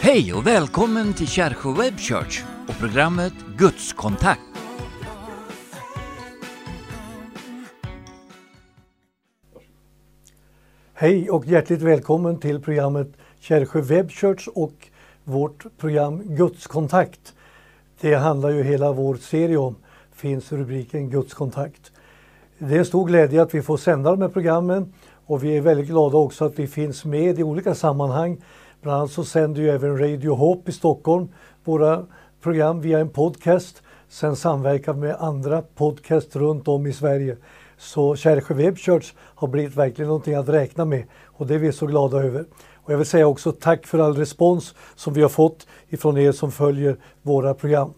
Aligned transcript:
Hej 0.00 0.34
och 0.34 0.46
välkommen 0.46 1.14
till 1.14 1.28
Kärsjö 1.28 1.72
Web 1.72 1.98
Church 1.98 2.44
och 2.68 2.74
programmet 2.78 3.32
Gudskontakt. 3.56 4.40
Hej 10.94 11.30
och 11.30 11.46
hjärtligt 11.46 11.82
välkommen 11.82 12.40
till 12.40 12.60
programmet 12.60 13.08
Kärsjö 13.40 13.80
Web 13.80 14.10
Church 14.10 14.48
och 14.48 14.88
vårt 15.24 15.78
program 15.78 16.22
Gudskontakt. 16.24 17.34
Det 18.00 18.14
handlar 18.14 18.50
ju 18.50 18.62
hela 18.62 18.92
vår 18.92 19.14
serie 19.14 19.56
om, 19.56 19.76
finns 20.12 20.52
rubriken 20.52 21.10
Gudskontakt. 21.10 21.92
Det 22.58 22.74
är 22.74 22.78
en 22.78 22.84
stor 22.84 23.06
glädje 23.06 23.42
att 23.42 23.54
vi 23.54 23.62
får 23.62 23.76
sända 23.76 24.10
de 24.10 24.22
här 24.22 24.28
programmen 24.28 24.92
och 25.28 25.44
vi 25.44 25.56
är 25.56 25.60
väldigt 25.60 25.86
glada 25.86 26.18
också 26.18 26.44
att 26.44 26.58
vi 26.58 26.66
finns 26.66 27.04
med 27.04 27.38
i 27.38 27.42
olika 27.42 27.74
sammanhang. 27.74 28.42
Bland 28.82 28.98
annat 28.98 29.10
så 29.10 29.24
sänder 29.24 29.62
ju 29.62 29.70
även 29.70 29.98
Radio 29.98 30.34
Hope 30.34 30.70
i 30.70 30.74
Stockholm 30.74 31.28
våra 31.64 32.06
program 32.42 32.80
via 32.80 32.98
en 32.98 33.08
podcast. 33.08 33.82
Sen 34.08 34.36
samverkar 34.36 34.92
vi 34.92 35.00
med 35.00 35.16
andra 35.18 35.62
podcast 35.62 36.36
runt 36.36 36.68
om 36.68 36.86
i 36.86 36.92
Sverige. 36.92 37.36
Så 37.78 38.16
Kärsjö 38.16 38.54
Web 38.54 38.78
Church 38.78 39.12
har 39.16 39.48
blivit 39.48 39.76
verkligen 39.76 40.08
någonting 40.08 40.34
att 40.34 40.48
räkna 40.48 40.84
med 40.84 41.04
och 41.24 41.46
det 41.46 41.54
är 41.54 41.58
vi 41.58 41.72
så 41.72 41.86
glada 41.86 42.18
över. 42.18 42.44
Och 42.74 42.92
jag 42.92 42.98
vill 42.98 43.06
säga 43.06 43.26
också 43.26 43.52
tack 43.52 43.86
för 43.86 43.98
all 43.98 44.16
respons 44.16 44.74
som 44.94 45.12
vi 45.12 45.22
har 45.22 45.28
fått 45.28 45.66
ifrån 45.88 46.18
er 46.18 46.32
som 46.32 46.52
följer 46.52 46.96
våra 47.22 47.54
program. 47.54 47.92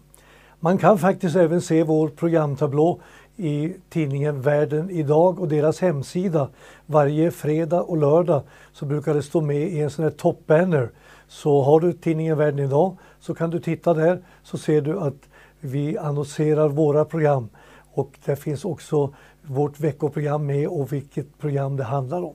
Man 0.59 0.77
kan 0.77 0.97
faktiskt 0.97 1.35
även 1.35 1.61
se 1.61 1.83
vår 1.83 2.07
programtablå 2.07 3.01
i 3.37 3.73
tidningen 3.89 4.41
Världen 4.41 4.89
idag 4.89 5.39
och 5.39 5.47
deras 5.47 5.79
hemsida. 5.79 6.49
Varje 6.85 7.31
fredag 7.31 7.81
och 7.81 7.97
lördag 7.97 8.41
så 8.73 8.85
brukar 8.85 9.13
det 9.13 9.23
stå 9.23 9.41
med 9.41 9.61
i 9.61 9.79
en 9.79 9.89
sån 9.89 10.03
här 10.03 10.11
toppbanner. 10.11 10.89
Så 11.27 11.61
har 11.61 11.79
du 11.79 11.93
tidningen 11.93 12.37
Världen 12.37 12.59
idag 12.59 12.97
så 13.19 13.33
kan 13.33 13.49
du 13.49 13.59
titta 13.59 13.93
där 13.93 14.21
så 14.43 14.57
ser 14.57 14.81
du 14.81 14.99
att 14.99 15.29
vi 15.59 15.97
annonserar 15.97 16.67
våra 16.67 17.05
program. 17.05 17.49
Och 17.93 18.19
där 18.25 18.35
finns 18.35 18.65
också 18.65 19.13
vårt 19.41 19.79
veckoprogram 19.79 20.45
med 20.45 20.67
och 20.67 20.93
vilket 20.93 21.39
program 21.39 21.77
det 21.77 21.83
handlar 21.83 22.23
om. 22.23 22.33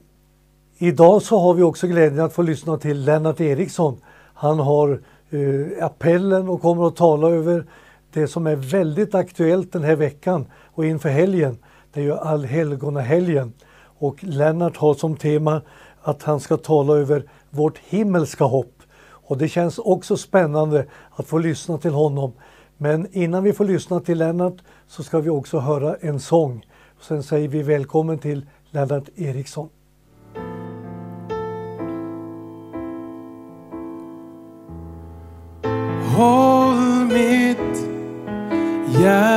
Idag 0.78 1.22
så 1.22 1.38
har 1.38 1.54
vi 1.54 1.62
också 1.62 1.86
glädjen 1.86 2.24
att 2.24 2.32
få 2.32 2.42
lyssna 2.42 2.78
till 2.78 3.04
Lennart 3.04 3.40
Eriksson. 3.40 3.96
Han 4.34 4.58
har 4.58 5.00
eh, 5.30 5.84
appellen 5.84 6.48
och 6.48 6.62
kommer 6.62 6.86
att 6.86 6.96
tala 6.96 7.28
över 7.28 7.64
det 8.16 8.28
som 8.28 8.46
är 8.46 8.56
väldigt 8.56 9.14
aktuellt 9.14 9.72
den 9.72 9.84
här 9.84 9.96
veckan 9.96 10.46
och 10.74 10.84
inför 10.84 11.08
helgen. 11.08 11.58
Det 11.92 12.00
är 12.00 12.04
ju 12.04 12.14
allhelgonahelgen. 12.14 13.52
Och 13.98 14.24
Lennart 14.24 14.76
har 14.76 14.94
som 14.94 15.16
tema 15.16 15.62
att 16.02 16.22
han 16.22 16.40
ska 16.40 16.56
tala 16.56 16.94
över 16.94 17.24
vårt 17.50 17.78
himmelska 17.78 18.44
hopp. 18.44 18.82
Och 19.00 19.38
det 19.38 19.48
känns 19.48 19.78
också 19.78 20.16
spännande 20.16 20.86
att 21.10 21.26
få 21.26 21.38
lyssna 21.38 21.78
till 21.78 21.90
honom. 21.90 22.32
Men 22.76 23.08
innan 23.12 23.42
vi 23.42 23.52
får 23.52 23.64
lyssna 23.64 24.00
till 24.00 24.18
Lennart 24.18 24.56
så 24.88 25.02
ska 25.02 25.20
vi 25.20 25.30
också 25.30 25.58
höra 25.58 25.96
en 26.00 26.20
sång. 26.20 26.66
Sen 27.00 27.22
säger 27.22 27.48
vi 27.48 27.62
välkommen 27.62 28.18
till 28.18 28.46
Lennart 28.70 29.08
Eriksson. 29.16 29.68
Oh 36.18 36.55
hjärta 39.06 39.35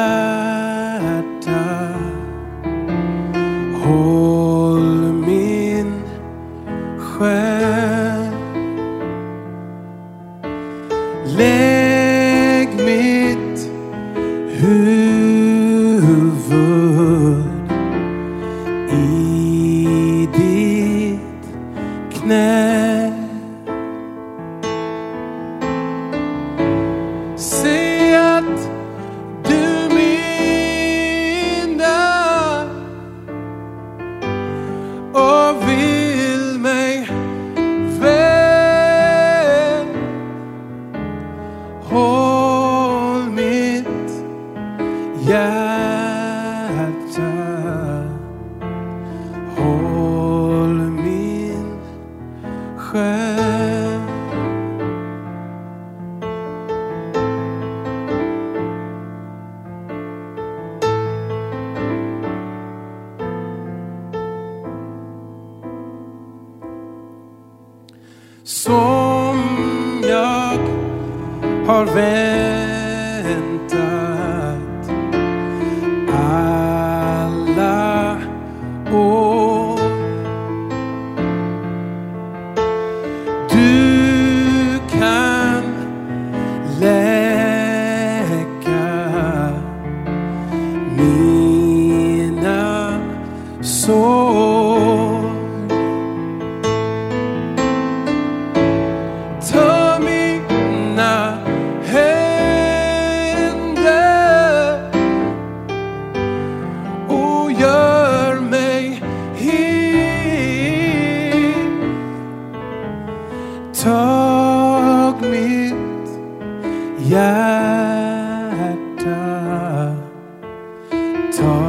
Ta 121.27 121.68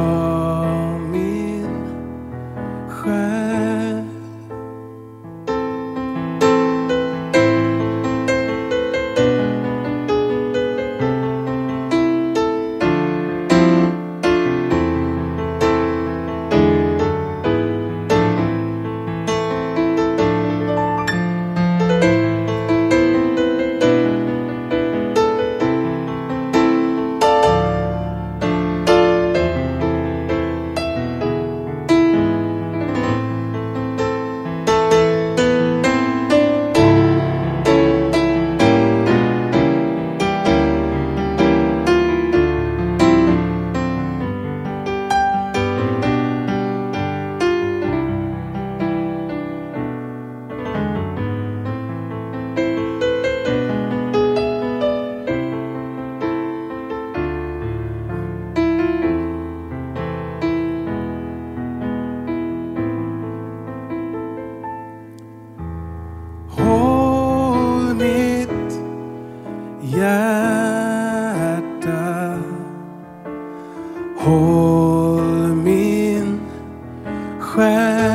会。 77.51 78.10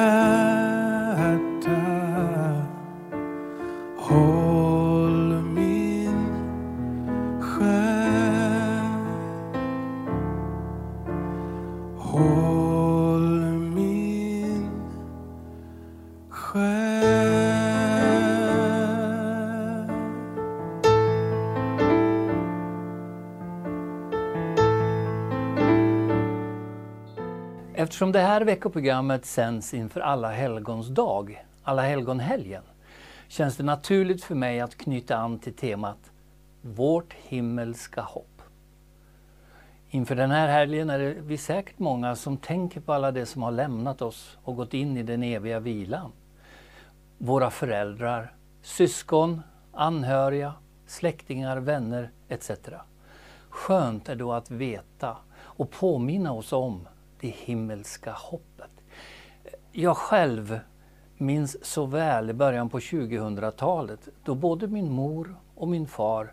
Hjärta 0.00 0.39
Eftersom 28.00 28.12
det 28.12 28.20
här 28.20 28.40
veckoprogrammet 28.40 29.26
sänds 29.26 29.74
inför 29.74 30.00
Alla 30.00 30.30
helgons 30.30 30.88
dag, 30.88 31.44
Alla 31.62 31.82
helgonhelgen, 31.82 32.62
känns 33.28 33.56
det 33.56 33.62
naturligt 33.62 34.24
för 34.24 34.34
mig 34.34 34.60
att 34.60 34.76
knyta 34.76 35.16
an 35.16 35.38
till 35.38 35.52
temat 35.52 36.10
Vårt 36.62 37.12
himmelska 37.12 38.02
hopp. 38.02 38.42
Inför 39.90 40.14
den 40.14 40.30
här 40.30 40.48
helgen 40.48 40.90
är 40.90 40.98
det 40.98 41.14
vi 41.20 41.36
säkert 41.36 41.78
många 41.78 42.16
som 42.16 42.36
tänker 42.36 42.80
på 42.80 42.92
alla 42.92 43.10
det 43.10 43.26
som 43.26 43.42
har 43.42 43.50
lämnat 43.50 44.02
oss 44.02 44.38
och 44.44 44.56
gått 44.56 44.74
in 44.74 44.96
i 44.96 45.02
den 45.02 45.22
eviga 45.22 45.60
vilan. 45.60 46.12
Våra 47.18 47.50
föräldrar, 47.50 48.34
syskon, 48.62 49.42
anhöriga, 49.72 50.54
släktingar, 50.86 51.56
vänner 51.56 52.10
etc. 52.28 52.50
Skönt 53.50 54.08
är 54.08 54.16
då 54.16 54.32
att 54.32 54.50
veta 54.50 55.16
och 55.38 55.70
påminna 55.70 56.32
oss 56.32 56.52
om 56.52 56.86
det 57.20 57.28
himmelska 57.28 58.12
hoppet. 58.12 58.70
Jag 59.72 59.96
själv 59.96 60.60
minns 61.16 61.64
så 61.64 61.86
väl 61.86 62.30
i 62.30 62.32
början 62.32 62.68
på 62.68 62.78
2000-talet 62.78 64.08
då 64.24 64.34
både 64.34 64.66
min 64.66 64.92
mor 64.92 65.36
och 65.54 65.68
min 65.68 65.86
far 65.86 66.32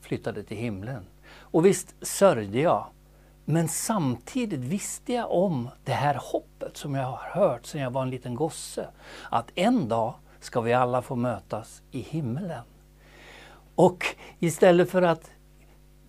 flyttade 0.00 0.42
till 0.42 0.56
himlen. 0.56 1.06
Och 1.30 1.66
visst 1.66 1.94
sörjde 2.00 2.60
jag, 2.60 2.86
men 3.44 3.68
samtidigt 3.68 4.60
visste 4.60 5.12
jag 5.12 5.30
om 5.30 5.68
det 5.84 5.92
här 5.92 6.20
hoppet 6.22 6.76
som 6.76 6.94
jag 6.94 7.04
har 7.04 7.40
hört 7.40 7.66
sedan 7.66 7.80
jag 7.80 7.90
var 7.90 8.02
en 8.02 8.10
liten 8.10 8.34
gosse. 8.34 8.88
Att 9.30 9.50
en 9.54 9.88
dag 9.88 10.14
ska 10.40 10.60
vi 10.60 10.72
alla 10.72 11.02
få 11.02 11.16
mötas 11.16 11.82
i 11.90 12.00
himlen. 12.00 12.64
Och 13.74 14.04
istället 14.38 14.90
för 14.90 15.02
att 15.02 15.30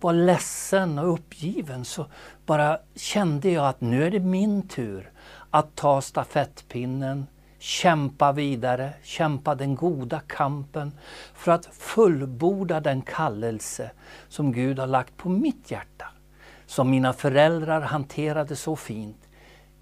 var 0.00 0.12
ledsen 0.12 0.98
och 0.98 1.12
uppgiven 1.12 1.84
så 1.84 2.06
bara 2.46 2.78
kände 2.94 3.50
jag 3.50 3.66
att 3.66 3.80
nu 3.80 4.04
är 4.04 4.10
det 4.10 4.20
min 4.20 4.68
tur 4.68 5.10
att 5.50 5.76
ta 5.76 6.00
stafettpinnen, 6.00 7.26
kämpa 7.58 8.32
vidare, 8.32 8.92
kämpa 9.02 9.54
den 9.54 9.74
goda 9.74 10.20
kampen 10.20 10.92
för 11.34 11.52
att 11.52 11.66
fullborda 11.66 12.80
den 12.80 13.02
kallelse 13.02 13.90
som 14.28 14.52
Gud 14.52 14.78
har 14.78 14.86
lagt 14.86 15.16
på 15.16 15.28
mitt 15.28 15.70
hjärta. 15.70 16.06
Som 16.66 16.90
mina 16.90 17.12
föräldrar 17.12 17.80
hanterade 17.80 18.56
så 18.56 18.76
fint. 18.76 19.28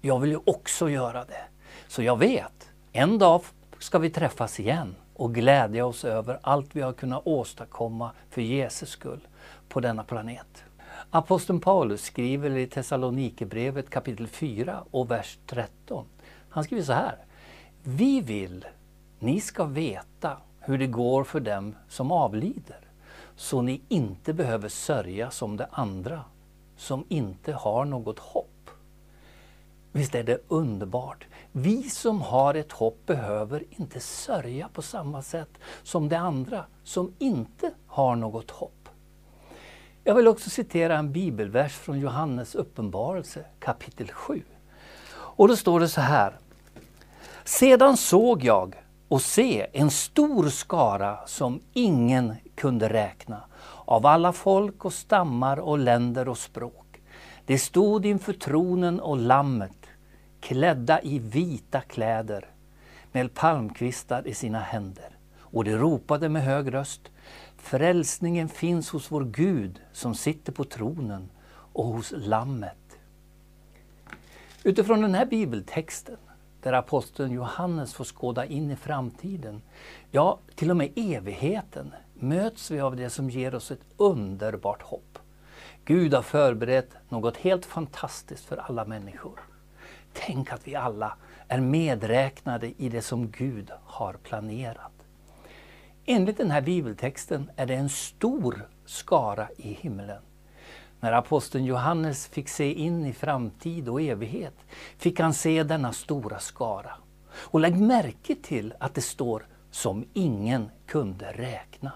Jag 0.01 0.19
vill 0.19 0.31
ju 0.31 0.39
också 0.45 0.89
göra 0.89 1.25
det. 1.25 1.43
Så 1.87 2.03
jag 2.03 2.17
vet, 2.17 2.69
en 2.91 3.17
dag 3.17 3.41
ska 3.79 3.99
vi 3.99 4.09
träffas 4.09 4.59
igen 4.59 4.95
och 5.13 5.35
glädja 5.35 5.85
oss 5.85 6.05
över 6.05 6.39
allt 6.41 6.75
vi 6.75 6.81
har 6.81 6.93
kunnat 6.93 7.21
åstadkomma 7.25 8.11
för 8.29 8.41
Jesus 8.41 8.89
skull 8.89 9.27
på 9.69 9.79
denna 9.79 10.03
planet. 10.03 10.63
Aposteln 11.09 11.59
Paulus 11.59 12.01
skriver 12.01 12.57
i 12.57 12.67
Thessalonikerbrevet 12.67 13.89
kapitel 13.89 14.27
4 14.27 14.83
och 14.91 15.11
vers 15.11 15.37
13. 15.45 16.05
Han 16.49 16.63
skriver 16.63 16.83
så 16.83 16.93
här. 16.93 17.17
Vi 17.83 18.21
vill 18.21 18.65
ni 19.19 19.41
ska 19.41 19.65
veta 19.65 20.37
hur 20.59 20.77
det 20.77 20.87
går 20.87 21.23
för 21.23 21.39
dem 21.39 21.75
som 21.89 22.11
avlider, 22.11 22.79
så 23.35 23.61
ni 23.61 23.81
inte 23.87 24.33
behöver 24.33 24.69
sörja 24.69 25.31
som 25.31 25.57
de 25.57 25.65
andra, 25.71 26.23
som 26.77 27.05
inte 27.09 27.53
har 27.53 27.85
något 27.85 28.19
hopp. 28.19 28.69
Visst 29.91 30.15
är 30.15 30.23
det 30.23 30.41
underbart? 30.47 31.25
Vi 31.51 31.83
som 31.83 32.21
har 32.21 32.53
ett 32.53 32.71
hopp 32.71 33.05
behöver 33.05 33.63
inte 33.69 33.99
sörja 33.99 34.69
på 34.73 34.81
samma 34.81 35.21
sätt 35.21 35.49
som 35.83 36.09
de 36.09 36.15
andra 36.15 36.65
som 36.83 37.13
inte 37.19 37.71
har 37.87 38.15
något 38.15 38.51
hopp. 38.51 38.78
Jag 40.03 40.15
vill 40.15 40.27
också 40.27 40.49
citera 40.49 40.97
en 40.97 41.11
bibelvers 41.11 41.73
från 41.73 41.99
Johannes 41.99 42.55
uppenbarelse 42.55 43.45
kapitel 43.59 44.11
7. 44.11 44.43
Och 45.11 45.47
då 45.47 45.55
står 45.55 45.79
det 45.79 45.87
så 45.87 46.01
här. 46.01 46.37
Sedan 47.43 47.97
såg 47.97 48.43
jag 48.43 48.83
och 49.07 49.21
se 49.21 49.67
en 49.73 49.91
stor 49.91 50.49
skara 50.49 51.27
som 51.27 51.61
ingen 51.73 52.35
kunde 52.55 52.89
räkna 52.89 53.43
av 53.85 54.05
alla 54.05 54.33
folk 54.33 54.85
och 54.85 54.93
stammar 54.93 55.59
och 55.59 55.77
länder 55.77 56.29
och 56.29 56.37
språk. 56.37 57.01
De 57.45 57.57
stod 57.57 58.05
inför 58.05 58.33
tronen 58.33 58.99
och 58.99 59.17
lammet 59.17 59.85
klädda 60.39 61.01
i 61.01 61.19
vita 61.19 61.81
kläder 61.81 62.49
med 63.11 63.33
palmkvistar 63.33 64.27
i 64.27 64.33
sina 64.33 64.59
händer. 64.59 65.17
Och 65.39 65.63
de 65.63 65.77
ropade 65.77 66.29
med 66.29 66.43
hög 66.43 66.73
röst 66.73 67.01
Frälsningen 67.61 68.49
finns 68.49 68.89
hos 68.89 69.11
vår 69.11 69.23
Gud 69.23 69.81
som 69.91 70.15
sitter 70.15 70.51
på 70.51 70.63
tronen 70.63 71.29
och 71.73 71.85
hos 71.85 72.13
Lammet. 72.15 72.97
Utifrån 74.63 75.01
den 75.01 75.15
här 75.15 75.25
bibeltexten, 75.25 76.17
där 76.61 76.73
aposteln 76.73 77.31
Johannes 77.31 77.93
får 77.93 78.03
skåda 78.03 78.45
in 78.45 78.71
i 78.71 78.75
framtiden, 78.75 79.61
ja, 80.11 80.39
till 80.55 80.71
och 80.71 80.77
med 80.77 80.91
evigheten, 80.95 81.93
möts 82.13 82.71
vi 82.71 82.79
av 82.79 82.95
det 82.95 83.09
som 83.09 83.29
ger 83.29 83.55
oss 83.55 83.71
ett 83.71 83.85
underbart 83.97 84.81
hopp. 84.81 85.19
Gud 85.85 86.13
har 86.13 86.21
förberett 86.21 86.89
något 87.09 87.37
helt 87.37 87.65
fantastiskt 87.65 88.45
för 88.45 88.57
alla 88.57 88.85
människor. 88.85 89.39
Tänk 90.13 90.51
att 90.51 90.67
vi 90.67 90.75
alla 90.75 91.17
är 91.47 91.59
medräknade 91.59 92.73
i 92.77 92.89
det 92.89 93.01
som 93.01 93.31
Gud 93.31 93.71
har 93.83 94.13
planerat. 94.13 94.98
Enligt 96.11 96.37
den 96.37 96.51
här 96.51 96.61
bibeltexten 96.61 97.51
är 97.55 97.65
det 97.65 97.75
en 97.75 97.89
stor 97.89 98.67
skara 98.85 99.47
i 99.57 99.73
himlen. 99.73 100.21
När 100.99 101.13
aposteln 101.13 101.65
Johannes 101.65 102.27
fick 102.27 102.49
se 102.49 102.73
in 102.73 103.05
i 103.05 103.13
framtid 103.13 103.89
och 103.89 104.01
evighet 104.01 104.53
fick 104.97 105.19
han 105.19 105.33
se 105.33 105.63
denna 105.63 105.93
stora 105.93 106.39
skara. 106.39 106.91
Och 107.31 107.59
lägg 107.59 107.79
märke 107.79 108.35
till 108.35 108.73
att 108.79 108.95
det 108.95 109.01
står 109.01 109.47
som 109.71 110.05
ingen 110.13 110.69
kunde 110.85 111.31
räkna. 111.31 111.91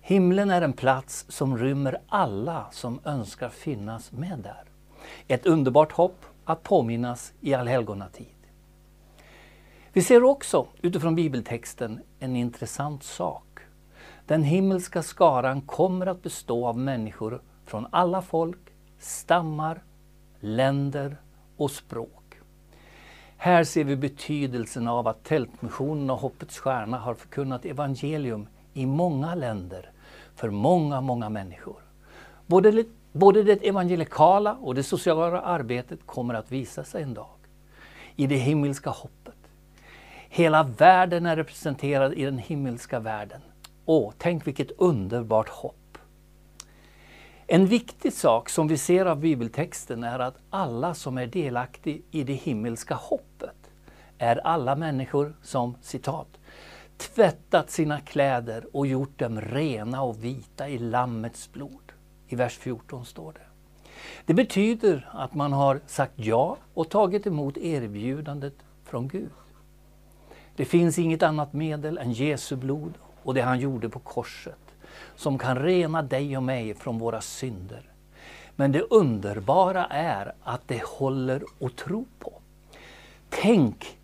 Himlen 0.00 0.50
är 0.50 0.62
en 0.62 0.72
plats 0.72 1.26
som 1.28 1.58
rymmer 1.58 1.98
alla 2.08 2.66
som 2.72 3.00
önskar 3.04 3.48
finnas 3.48 4.12
med 4.12 4.38
där. 4.38 4.64
Ett 5.28 5.46
underbart 5.46 5.92
hopp 5.92 6.24
att 6.44 6.62
påminnas 6.62 7.32
i 7.40 7.54
allhelgonatid. 7.54 8.35
Vi 9.96 10.02
ser 10.02 10.24
också 10.24 10.66
utifrån 10.82 11.14
bibeltexten 11.14 12.00
en 12.18 12.36
intressant 12.36 13.02
sak. 13.02 13.58
Den 14.26 14.42
himmelska 14.42 15.02
skaran 15.02 15.60
kommer 15.60 16.06
att 16.06 16.22
bestå 16.22 16.66
av 16.66 16.78
människor 16.78 17.42
från 17.64 17.86
alla 17.90 18.22
folk, 18.22 18.58
stammar, 18.98 19.82
länder 20.40 21.16
och 21.56 21.70
språk. 21.70 22.34
Här 23.36 23.64
ser 23.64 23.84
vi 23.84 23.96
betydelsen 23.96 24.88
av 24.88 25.08
att 25.08 25.24
Tältmissionen 25.24 26.10
och 26.10 26.18
Hoppets 26.18 26.58
Stjärna 26.58 26.98
har 26.98 27.14
förkunnat 27.14 27.64
evangelium 27.64 28.48
i 28.74 28.86
många 28.86 29.34
länder 29.34 29.90
för 30.34 30.50
många, 30.50 31.00
många 31.00 31.28
människor. 31.28 31.80
Både 32.46 32.84
Både 33.12 33.42
det 33.42 33.68
evangelikala 33.68 34.54
och 34.54 34.74
det 34.74 34.82
sociala 34.82 35.40
arbetet 35.40 36.06
kommer 36.06 36.34
att 36.34 36.52
visa 36.52 36.84
sig 36.84 37.02
en 37.02 37.14
dag. 37.14 37.36
I 38.16 38.26
det 38.26 38.36
himmelska 38.36 38.90
hoppet. 38.90 39.35
Hela 40.36 40.62
världen 40.62 41.26
är 41.26 41.36
representerad 41.36 42.14
i 42.14 42.24
den 42.24 42.38
himmelska 42.38 43.00
världen. 43.00 43.40
Åh, 43.84 44.12
tänk 44.18 44.46
vilket 44.46 44.70
underbart 44.70 45.48
hopp! 45.48 45.98
En 47.46 47.66
viktig 47.66 48.12
sak 48.12 48.48
som 48.48 48.68
vi 48.68 48.78
ser 48.78 49.06
av 49.06 49.20
bibeltexten 49.20 50.04
är 50.04 50.18
att 50.18 50.36
alla 50.50 50.94
som 50.94 51.18
är 51.18 51.26
delaktiga 51.26 51.98
i 52.10 52.24
det 52.24 52.32
himmelska 52.32 52.94
hoppet 52.94 53.70
är 54.18 54.46
alla 54.46 54.76
människor 54.76 55.36
som, 55.42 55.76
citat, 55.82 56.38
tvättat 56.96 57.70
sina 57.70 58.00
kläder 58.00 58.76
och 58.76 58.86
gjort 58.86 59.18
dem 59.18 59.40
rena 59.40 60.02
och 60.02 60.24
vita 60.24 60.68
i 60.68 60.78
Lammets 60.78 61.52
blod. 61.52 61.92
I 62.28 62.36
vers 62.36 62.58
14 62.58 63.04
står 63.04 63.32
det. 63.32 63.46
Det 64.26 64.34
betyder 64.34 65.08
att 65.12 65.34
man 65.34 65.52
har 65.52 65.80
sagt 65.86 66.14
ja 66.16 66.56
och 66.74 66.88
tagit 66.90 67.26
emot 67.26 67.56
erbjudandet 67.56 68.54
från 68.84 69.08
Gud. 69.08 69.30
Det 70.56 70.64
finns 70.64 70.98
inget 70.98 71.22
annat 71.22 71.52
medel 71.52 71.98
än 71.98 72.12
Jesu 72.12 72.56
blod 72.56 72.94
och 73.22 73.34
det 73.34 73.40
han 73.40 73.60
gjorde 73.60 73.88
på 73.88 73.98
korset 73.98 74.58
som 75.16 75.38
kan 75.38 75.58
rena 75.58 76.02
dig 76.02 76.36
och 76.36 76.42
mig 76.42 76.74
från 76.74 76.98
våra 76.98 77.20
synder. 77.20 77.82
Men 78.56 78.72
det 78.72 78.80
underbara 78.80 79.86
är 79.86 80.34
att 80.42 80.62
det 80.66 80.82
håller 80.84 81.42
att 81.60 81.76
tro 81.76 82.06
på. 82.18 82.32
Tänk 83.28 83.98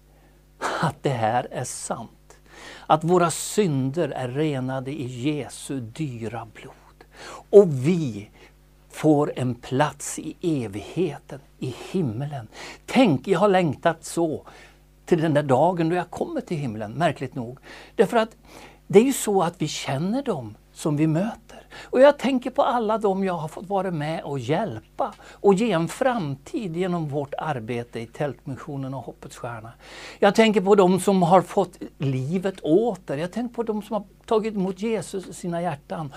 att 0.81 1.03
det 1.03 1.11
här 1.11 1.49
är 1.51 1.65
sant. 1.65 2.39
Att 2.87 3.05
våra 3.05 3.31
synder 3.31 4.09
är 4.09 4.29
renade 4.29 4.91
i 4.91 5.07
Jesu 5.07 5.81
dyra 5.81 6.49
blod. 6.55 7.05
Och 7.51 7.87
vi 7.87 8.31
får 8.89 9.33
en 9.37 9.55
plats 9.55 10.19
i 10.19 10.37
evigheten, 10.65 11.41
i 11.59 11.75
himmelen. 11.93 12.49
Tänk, 12.87 13.29
jag 13.29 13.39
har 13.39 13.49
längtat 13.49 14.05
så 14.05 14.47
till 15.05 15.21
den 15.21 15.35
där 15.35 15.43
dagen 15.43 15.89
då 15.89 15.97
jag 15.97 16.11
kommer 16.11 16.41
till 16.41 16.57
himlen, 16.57 16.93
märkligt 16.93 17.35
nog. 17.35 17.59
Därför 17.97 18.17
att 18.17 18.37
det 18.87 18.99
är 18.99 19.05
ju 19.05 19.13
så 19.13 19.43
att 19.43 19.63
vi 19.63 19.69
känner 19.69 20.23
dem 20.23 20.55
som 20.73 20.97
vi 20.97 21.07
möter. 21.07 21.67
Och 21.81 22.01
jag 22.01 22.19
tänker 22.19 22.51
på 22.51 22.63
alla 22.63 22.99
dem 22.99 23.25
jag 23.25 23.35
har 23.35 23.49
fått 23.49 23.69
vara 23.69 23.91
med 23.91 24.23
och 24.23 24.39
hjälpa 24.39 25.15
och 25.31 25.55
ge 25.55 25.73
en 25.73 25.89
framtid 25.89 26.77
genom 26.77 27.09
vårt 27.09 27.35
arbete 27.39 28.01
i 28.01 28.07
Tältmissionen 28.07 28.95
och 28.95 29.05
Hoppets 29.05 29.37
Stjärna. 29.37 29.73
Jag 30.19 30.35
tänker 30.35 30.61
på 30.61 30.75
dem 30.75 31.01
som 31.01 31.23
har 31.23 31.43
fått 31.43 31.79
livet 31.99 32.61
åter. 32.61 33.17
Jag 33.17 33.33
tänker 33.33 33.55
på 33.55 33.63
dem 33.63 33.83
som 33.83 33.95
har 33.95 34.05
tagit 34.27 34.55
emot 34.55 34.81
Jesus 34.81 35.29
i 35.29 35.35
sina 35.35 35.63
hjärtan 35.63 36.13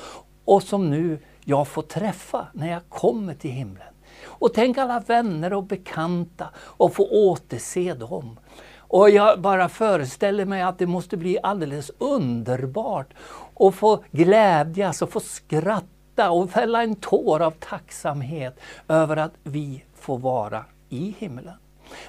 och 0.45 0.63
som 0.63 0.89
nu 0.89 1.19
jag 1.43 1.67
får 1.67 1.81
träffa 1.81 2.47
när 2.53 2.71
jag 2.71 2.81
kommer 2.89 3.33
till 3.33 3.51
himlen. 3.51 3.87
Och 4.23 4.53
tänk 4.53 4.77
alla 4.77 4.99
vänner 4.99 5.53
och 5.53 5.63
bekanta 5.63 6.49
och 6.57 6.93
få 6.93 7.07
återse 7.11 7.93
dem. 7.93 8.39
Och 8.87 9.09
jag 9.09 9.41
bara 9.41 9.69
föreställer 9.69 10.45
mig 10.45 10.61
att 10.61 10.79
det 10.79 10.87
måste 10.87 11.17
bli 11.17 11.37
alldeles 11.43 11.91
underbart 11.97 13.13
att 13.59 13.75
få 13.75 14.03
glädjas 14.11 15.01
och 15.01 15.11
få 15.11 15.19
skratta 15.19 16.31
och 16.31 16.49
fälla 16.49 16.83
en 16.83 16.95
tår 16.95 17.41
av 17.41 17.51
tacksamhet 17.51 18.59
över 18.87 19.17
att 19.17 19.33
vi 19.43 19.83
får 19.95 20.17
vara 20.17 20.65
i 20.89 21.15
himlen. 21.19 21.53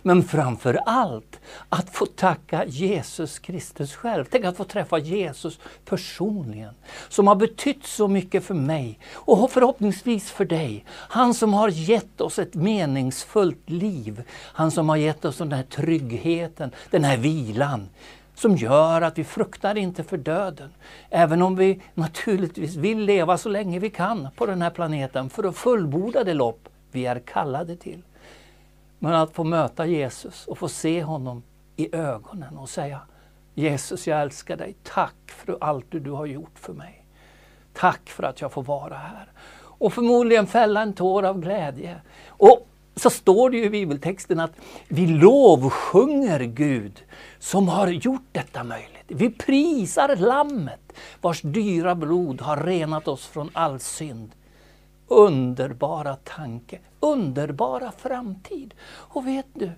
Men 0.03 0.23
framför 0.23 0.81
allt 0.87 1.41
att 1.69 1.91
få 1.91 2.07
tacka 2.07 2.65
Jesus 2.65 3.39
Kristus 3.39 3.95
själv. 3.95 4.25
Tänk 4.31 4.45
att 4.45 4.57
få 4.57 4.65
träffa 4.65 4.99
Jesus 4.99 5.59
personligen, 5.85 6.75
som 7.09 7.27
har 7.27 7.35
betytt 7.35 7.87
så 7.87 8.09
mycket 8.09 8.45
för 8.45 8.55
mig 8.55 8.99
och 9.15 9.51
förhoppningsvis 9.51 10.31
för 10.31 10.45
dig. 10.45 10.85
Han 10.89 11.35
som 11.35 11.55
har 11.55 11.69
gett 11.69 12.21
oss 12.21 12.39
ett 12.39 12.55
meningsfullt 12.55 13.71
liv. 13.71 14.23
Han 14.33 14.71
som 14.71 14.89
har 14.89 14.97
gett 14.97 15.25
oss 15.25 15.39
den 15.39 15.53
här 15.53 15.63
tryggheten, 15.63 16.71
den 16.91 17.05
här 17.05 17.17
vilan 17.17 17.89
som 18.37 18.57
gör 18.57 19.03
att 19.03 19.19
vi 19.19 19.25
fruktar 19.25 19.77
inte 19.77 20.05
för 20.05 20.17
döden. 20.17 20.71
Även 21.11 21.43
om 21.43 21.57
vi 21.57 21.83
naturligtvis 21.95 22.77
vill 22.77 22.99
leva 22.99 23.39
så 23.39 23.49
länge 23.49 23.79
vi 23.79 23.91
kan 23.91 24.29
på 24.37 24.47
den 24.47 24.63
här 24.63 24.71
planeten 24.71 25.31
för 25.31 25.45
att 25.45 25.57
fullborda 25.57 26.25
det 26.25 26.35
lopp 26.35 26.69
vi 26.93 27.07
är 27.07 27.19
kallade 27.19 27.77
till. 27.77 28.03
Men 28.99 29.15
att 29.15 29.33
få 29.33 29.45
möta 29.45 29.87
Jesus 29.87 30.47
och 30.47 30.59
få 30.59 30.69
se 30.69 31.03
honom 31.03 31.43
i 31.77 31.97
ögonen 31.97 32.57
och 32.57 32.69
säga 32.69 33.01
Jesus, 33.55 34.07
jag 34.07 34.23
älskar 34.23 34.57
dig. 34.57 34.77
Tack 34.83 35.15
för 35.27 35.59
allt 35.61 35.87
du 35.89 36.11
har 36.11 36.27
gjort 36.27 36.59
för 36.59 36.73
mig. 36.73 37.07
Tack 37.73 38.09
för 38.09 38.23
att 38.23 38.41
jag 38.41 38.53
får 38.53 38.63
vara 38.63 38.95
här. 38.95 39.33
Och 39.59 39.93
förmodligen 39.93 40.47
fälla 40.47 40.83
en 40.83 40.93
tår 40.93 41.23
av 41.23 41.41
glädje. 41.41 42.01
Och 42.29 42.69
så 42.97 43.11
står 43.11 43.51
det 43.51 43.57
ju 43.57 43.65
i 43.65 43.71
bibeltexten 43.71 44.41
att 44.41 44.53
vi 44.89 45.07
lovsjunger 45.07 46.41
Gud 46.41 47.05
som 47.39 47.69
har 47.69 47.89
gjort 47.89 48.29
detta 48.33 48.65
möjligt. 48.65 49.05
Vi 49.07 49.31
prisar 49.31 50.17
Lammet 50.17 50.93
vars 51.21 51.43
dyra 51.43 51.95
blod 51.95 52.41
har 52.41 52.57
renat 52.57 53.09
oss 53.09 53.27
från 53.27 53.51
all 53.53 53.81
synd 53.81 54.33
underbara 55.09 56.17
tanke, 56.17 56.79
underbara 57.01 57.93
framtid. 57.93 58.75
Och 58.87 59.27
vet 59.27 59.47
du, 59.53 59.71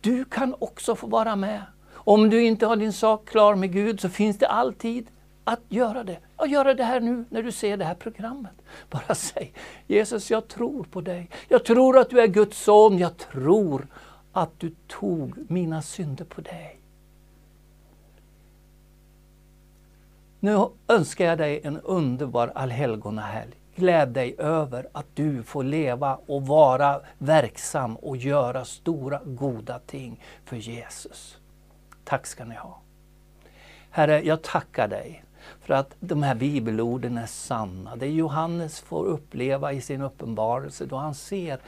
du 0.00 0.24
kan 0.24 0.54
också 0.58 0.96
få 0.96 1.06
vara 1.06 1.36
med. 1.36 1.62
Om 1.94 2.30
du 2.30 2.42
inte 2.42 2.66
har 2.66 2.76
din 2.76 2.92
sak 2.92 3.28
klar 3.28 3.54
med 3.54 3.72
Gud 3.72 4.00
så 4.00 4.08
finns 4.08 4.38
det 4.38 4.48
alltid 4.48 5.06
att 5.44 5.60
göra 5.68 6.04
det. 6.04 6.18
Och 6.36 6.48
göra 6.48 6.74
det 6.74 6.84
här 6.84 7.00
nu 7.00 7.24
när 7.28 7.42
du 7.42 7.52
ser 7.52 7.76
det 7.76 7.84
här 7.84 7.94
programmet. 7.94 8.52
Bara 8.90 9.14
säg 9.14 9.52
Jesus, 9.86 10.30
jag 10.30 10.48
tror 10.48 10.84
på 10.84 11.00
dig. 11.00 11.30
Jag 11.48 11.64
tror 11.64 11.98
att 11.98 12.10
du 12.10 12.20
är 12.20 12.26
Guds 12.26 12.58
son. 12.58 12.98
Jag 12.98 13.16
tror 13.16 13.86
att 14.32 14.60
du 14.60 14.74
tog 14.86 15.50
mina 15.50 15.82
synder 15.82 16.24
på 16.24 16.40
dig. 16.40 16.78
Nu 20.40 20.66
önskar 20.88 21.24
jag 21.24 21.38
dig 21.38 21.60
en 21.64 21.80
underbar 21.80 22.52
allhelgonahelg. 22.54 23.61
Gläd 23.74 24.08
dig 24.08 24.34
över 24.38 24.88
att 24.92 25.06
du 25.14 25.42
får 25.42 25.64
leva 25.64 26.18
och 26.26 26.46
vara 26.46 27.00
verksam 27.18 27.96
och 27.96 28.16
göra 28.16 28.64
stora 28.64 29.20
goda 29.24 29.78
ting 29.78 30.20
för 30.44 30.56
Jesus. 30.56 31.38
Tack 32.04 32.26
ska 32.26 32.44
ni 32.44 32.54
ha. 32.54 32.80
Herre, 33.90 34.22
jag 34.22 34.42
tackar 34.42 34.88
dig 34.88 35.24
för 35.60 35.74
att 35.74 35.94
de 36.00 36.22
här 36.22 36.34
bibelorden 36.34 37.18
är 37.18 37.26
sanna. 37.26 37.96
Det 37.96 38.10
Johannes 38.10 38.80
får 38.80 39.04
uppleva 39.04 39.72
i 39.72 39.80
sin 39.80 40.02
uppenbarelse 40.02 40.86
då 40.86 40.96
han 40.96 41.14
ser 41.14 41.58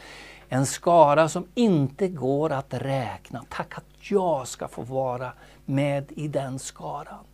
en 0.48 0.66
skara 0.66 1.28
som 1.28 1.46
inte 1.54 2.08
går 2.08 2.52
att 2.52 2.74
räkna. 2.74 3.44
Tack 3.48 3.78
att 3.78 3.84
jag 3.98 4.48
ska 4.48 4.68
få 4.68 4.82
vara 4.82 5.32
med 5.64 6.12
i 6.16 6.28
den 6.28 6.58
skaran. 6.58 7.24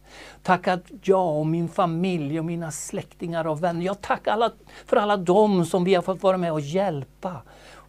Tack 0.42 0.68
att 0.68 0.84
jag 1.02 1.36
och 1.38 1.46
min 1.46 1.68
familj 1.68 2.38
och 2.38 2.44
mina 2.44 2.70
släktingar 2.70 3.46
och 3.46 3.62
vänner, 3.62 3.86
jag 3.86 4.00
tackar 4.00 4.32
alla, 4.32 4.50
för 4.86 4.96
alla 4.96 5.16
dem 5.16 5.66
som 5.66 5.84
vi 5.84 5.94
har 5.94 6.02
fått 6.02 6.22
vara 6.22 6.36
med 6.36 6.52
och 6.52 6.60
hjälpa 6.60 7.42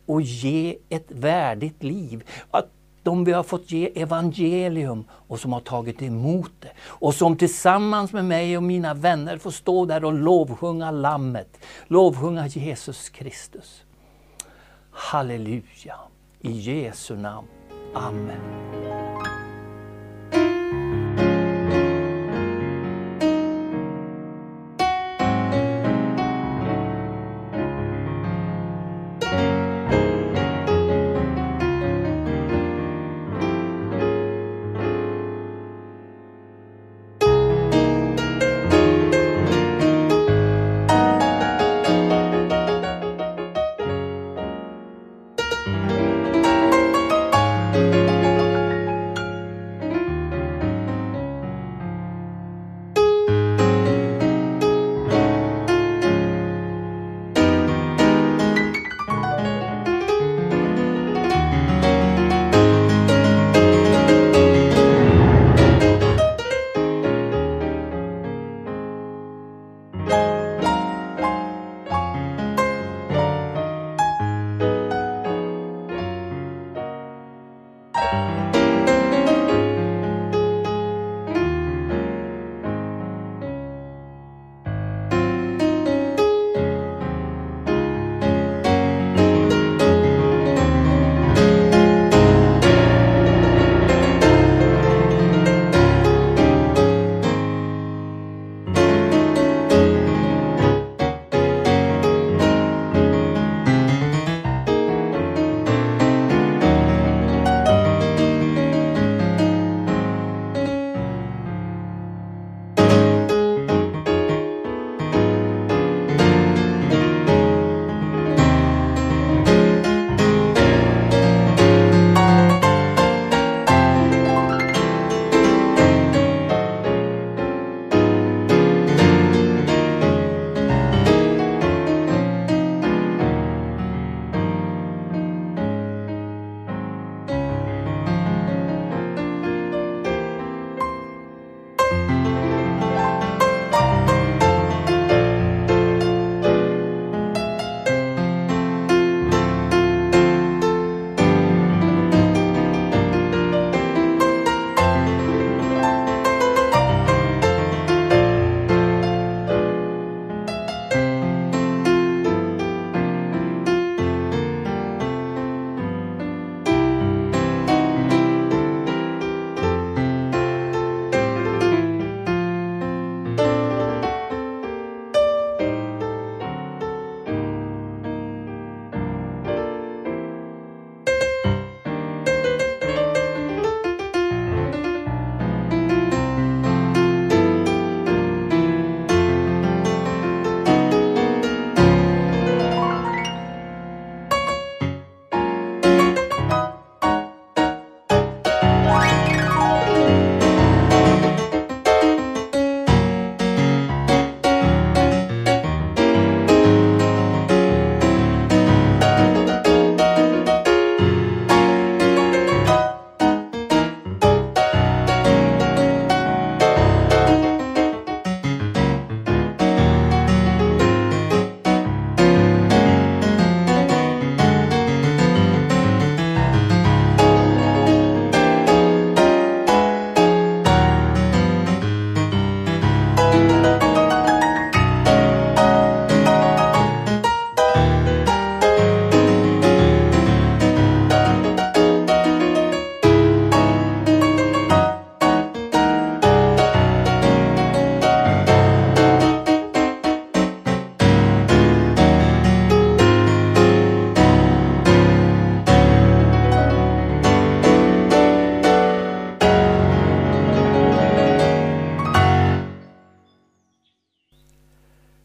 och 0.05 0.21
ge 0.21 0.77
ett 0.89 1.11
värdigt 1.11 1.83
liv. 1.83 2.23
Att 2.51 2.69
de 3.03 3.23
vi 3.23 3.31
har 3.31 3.43
fått 3.43 3.71
ge 3.71 4.01
evangelium 4.01 5.03
och 5.11 5.39
som 5.39 5.53
har 5.53 5.59
tagit 5.59 6.01
emot 6.01 6.51
det. 6.59 6.71
Och 6.81 7.13
som 7.13 7.37
tillsammans 7.37 8.13
med 8.13 8.25
mig 8.25 8.57
och 8.57 8.63
mina 8.63 8.93
vänner 8.93 9.37
får 9.37 9.51
stå 9.51 9.85
där 9.85 10.05
och 10.05 10.13
lovsjunga 10.13 10.91
Lammet, 10.91 11.57
lovsjunga 11.87 12.47
Jesus 12.47 13.09
Kristus. 13.09 13.83
Halleluja! 14.91 15.95
I 16.39 16.51
Jesu 16.51 17.15
namn. 17.15 17.47
Amen. 17.93 19.50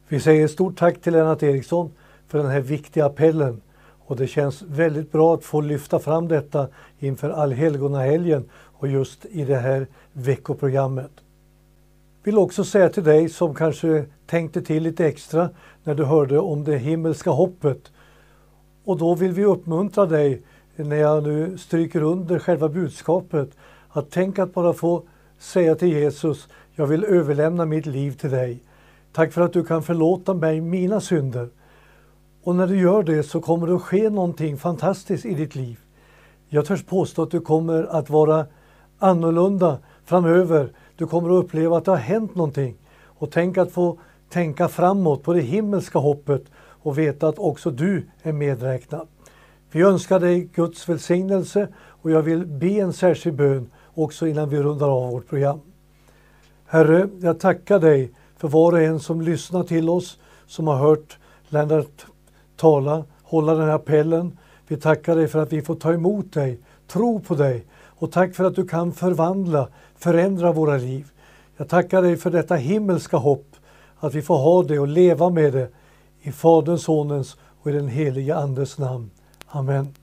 Vi 0.09 0.21
säger 0.21 0.49
stort 0.49 0.79
tack 0.79 1.01
till 1.01 1.13
Lennart 1.13 1.43
Eriksson 1.43 1.91
för 2.29 2.39
den 2.39 2.51
här 2.51 2.61
viktiga 2.61 3.07
appellen. 3.07 3.61
Och 4.07 4.17
det 4.17 4.27
känns 4.27 4.63
väldigt 4.63 5.13
bra 5.13 5.35
att 5.35 5.45
få 5.45 5.61
lyfta 5.61 5.99
fram 5.99 6.29
detta 6.29 6.69
inför 6.99 7.31
allhelgonahelgen 7.31 8.45
och 8.53 8.89
just 8.89 9.25
i 9.25 9.45
det 9.45 9.57
här 9.57 9.87
veckoprogrammet. 10.13 11.11
Vill 12.23 12.39
också 12.39 12.65
säga 12.65 12.89
till 12.89 13.05
dig 13.05 13.29
som 13.29 13.55
kanske 13.55 14.05
tänkte 14.27 14.63
till 14.63 14.83
lite 14.83 15.07
extra 15.07 15.51
när 15.85 15.95
du 15.95 16.05
hörde 16.05 16.39
om 16.39 16.65
det 16.65 16.77
himmelska 16.77 17.31
hoppet. 17.31 17.93
Och 18.85 18.99
då 18.99 19.15
vill 19.15 19.33
vi 19.33 19.45
uppmuntra 19.45 20.07
dig 20.07 20.43
när 20.77 20.97
jag 20.97 21.23
nu 21.23 21.59
stryker 21.59 22.03
under 22.03 22.39
själva 22.39 22.69
budskapet 22.69 23.51
att 23.89 24.11
tänk 24.11 24.39
att 24.39 24.55
bara 24.55 24.73
få 24.73 25.03
säga 25.39 25.75
till 25.75 25.89
Jesus, 25.89 26.49
jag 26.75 26.87
vill 26.87 27.05
överlämna 27.05 27.65
mitt 27.65 27.87
liv 27.87 28.13
till 28.13 28.31
dig. 28.31 28.63
Tack 29.17 29.33
för 29.33 29.43
att 29.43 29.53
du 29.53 29.65
kan 29.65 29.83
förlåta 29.83 30.35
mig 30.35 30.61
mina 30.61 31.01
synder. 31.01 31.49
Och 32.43 32.55
när 32.55 32.67
du 32.67 32.81
gör 32.81 33.03
det 33.03 33.23
så 33.23 33.41
kommer 33.41 33.67
det 33.67 33.75
att 33.75 33.83
ske 33.83 34.11
någonting 34.11 34.59
fantastiskt 34.59 35.25
i 35.25 35.35
ditt 35.35 35.55
liv. 35.55 35.79
Jag 36.49 36.67
törs 36.67 36.85
påstå 36.85 37.23
att 37.23 37.31
du 37.31 37.41
kommer 37.41 37.85
att 37.85 38.11
vara 38.11 38.47
annorlunda 38.99 39.79
framöver. 40.05 40.73
Du 40.97 41.07
kommer 41.07 41.29
att 41.39 41.45
uppleva 41.45 41.77
att 41.77 41.85
det 41.85 41.91
har 41.91 41.99
hänt 41.99 42.35
någonting. 42.35 42.77
Och 43.05 43.31
tänk 43.31 43.59
att 43.59 43.73
få 43.73 43.99
tänka 44.29 44.69
framåt 44.69 45.23
på 45.23 45.33
det 45.33 45.41
himmelska 45.41 45.99
hoppet 45.99 46.45
och 46.59 46.99
veta 46.99 47.29
att 47.29 47.39
också 47.39 47.71
du 47.71 48.07
är 48.23 48.33
medräknad. 48.33 49.09
Vi 49.71 49.83
önskar 49.83 50.21
dig 50.21 50.41
Guds 50.55 50.89
välsignelse 50.89 51.69
och 51.77 52.11
jag 52.11 52.23
vill 52.23 52.47
be 52.47 52.67
en 52.67 52.93
särskild 52.93 53.37
bön 53.37 53.71
också 53.95 54.27
innan 54.27 54.49
vi 54.49 54.63
rundar 54.63 54.89
av 54.89 55.11
vårt 55.11 55.29
program. 55.29 55.61
Herre, 56.67 57.09
jag 57.21 57.41
tackar 57.41 57.79
dig 57.79 58.13
för 58.37 58.49
var 58.49 58.73
och 58.73 58.81
en 58.81 59.01
som 59.01 59.21
lyssnar 59.21 59.63
till 59.63 59.89
oss, 59.89 60.19
som 60.47 60.67
har 60.67 60.77
hört 60.77 61.19
Lennart 61.49 62.07
tala, 62.57 63.05
hålla 63.23 63.55
den 63.55 63.69
här 63.69 63.75
appellen. 63.75 64.39
Vi 64.69 64.77
tackar 64.77 65.17
dig 65.17 65.29
för 65.29 65.39
att 65.39 65.53
vi 65.53 65.63
får 65.63 65.75
ta 65.75 65.93
emot 65.93 66.33
dig, 66.33 66.61
tro 66.87 67.21
på 67.21 67.35
dig 67.35 67.65
och 67.85 68.13
tack 68.13 68.35
för 68.35 68.45
att 68.45 68.55
du 68.55 68.67
kan 68.67 68.93
förvandla, 68.93 69.69
förändra 69.97 70.53
våra 70.53 70.77
liv. 70.77 71.07
Jag 71.57 71.69
tackar 71.69 72.03
dig 72.03 72.17
för 72.17 72.31
detta 72.31 72.55
himmelska 72.55 73.17
hopp, 73.17 73.57
att 73.99 74.15
vi 74.15 74.23
får 74.23 74.37
ha 74.37 74.63
det 74.63 74.79
och 74.79 74.89
leva 74.89 75.31
med 75.31 75.53
det 75.53 75.69
i 76.21 76.33
Faderns, 76.33 76.83
Sonens 76.83 77.37
och 77.63 77.71
i 77.71 77.75
den 77.75 77.89
helige 77.89 78.37
Andes 78.37 78.79
namn. 78.79 79.11
Amen. 79.47 79.95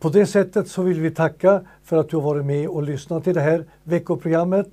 På 0.00 0.08
det 0.08 0.26
sättet 0.26 0.68
så 0.68 0.82
vill 0.82 1.00
vi 1.00 1.10
tacka 1.10 1.60
för 1.84 1.96
att 1.96 2.08
du 2.08 2.16
har 2.16 2.22
varit 2.22 2.44
med 2.44 2.68
och 2.68 2.82
lyssnat 2.82 3.24
till 3.24 3.34
det 3.34 3.40
här 3.40 3.64
veckoprogrammet 3.82 4.68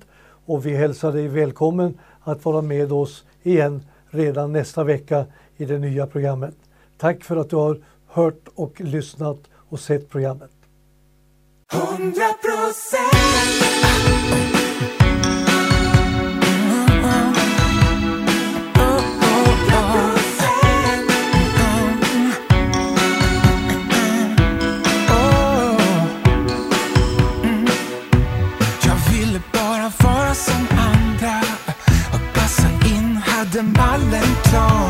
och 0.48 0.66
vi 0.66 0.76
hälsar 0.76 1.12
dig 1.12 1.28
välkommen 1.28 1.98
att 2.20 2.44
vara 2.44 2.62
med 2.62 2.92
oss 2.92 3.24
igen 3.42 3.82
redan 4.10 4.52
nästa 4.52 4.84
vecka 4.84 5.26
i 5.56 5.64
det 5.64 5.78
nya 5.78 6.06
programmet. 6.06 6.54
Tack 6.98 7.24
för 7.24 7.36
att 7.36 7.50
du 7.50 7.56
har 7.56 7.80
hört 8.06 8.48
och 8.54 8.80
lyssnat 8.80 9.38
och 9.68 9.80
sett 9.80 10.08
programmet. 10.08 10.50
100% 11.72 14.57
vara 29.96 30.34
som 30.34 30.66
andra 30.70 31.40
och 32.12 32.34
passa 32.34 32.68
in, 32.68 33.16
hade 33.16 33.62
mallen 33.62 34.28
klar. 34.44 34.87